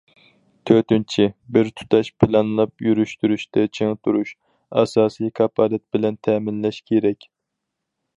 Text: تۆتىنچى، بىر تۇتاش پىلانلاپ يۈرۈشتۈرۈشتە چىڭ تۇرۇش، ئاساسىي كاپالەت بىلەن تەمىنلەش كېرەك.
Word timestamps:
تۆتىنچى، 0.67 1.25
بىر 1.57 1.67
تۇتاش 1.81 2.09
پىلانلاپ 2.23 2.81
يۈرۈشتۈرۈشتە 2.85 3.65
چىڭ 3.79 3.93
تۇرۇش، 4.07 4.31
ئاساسىي 4.81 5.35
كاپالەت 5.41 5.85
بىلەن 5.97 6.19
تەمىنلەش 6.29 6.81
كېرەك. 6.91 7.29